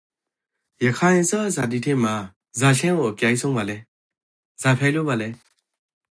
[0.85, 2.15] ရခိုင်အစားအစာတိထဲမှာ
[2.59, 3.77] ဇာချင့်ကို အကြိုက်ဆုံးပါလဲ?
[4.61, 5.29] ဇာဖြစ်လို့ဘာလဲ?